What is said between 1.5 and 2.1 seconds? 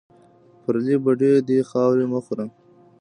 خاورې